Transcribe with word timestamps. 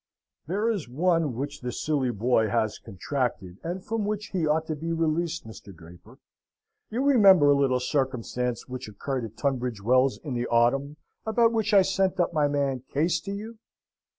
"There 0.47 0.67
is 0.67 0.89
one 0.89 1.35
which 1.35 1.61
the 1.61 1.71
silly 1.71 2.09
boy 2.09 2.47
has 2.49 2.79
contracted, 2.79 3.59
and 3.63 3.85
from 3.85 4.03
which 4.03 4.29
he 4.33 4.47
ought 4.47 4.65
to 4.65 4.75
be 4.75 4.91
released, 4.91 5.45
Mr. 5.45 5.71
Draper. 5.71 6.17
You 6.89 7.03
remember 7.03 7.51
a 7.51 7.55
little 7.55 7.79
circumstance 7.79 8.67
which 8.67 8.87
occurred 8.89 9.25
at 9.25 9.37
Tunbridge 9.37 9.83
Wells 9.83 10.17
in 10.23 10.33
the 10.33 10.47
autumn? 10.47 10.97
About 11.23 11.51
which 11.53 11.71
I 11.71 11.83
sent 11.83 12.19
up 12.19 12.33
my 12.33 12.47
man 12.47 12.79
Case 12.91 13.19
to 13.19 13.31
you?" 13.31 13.59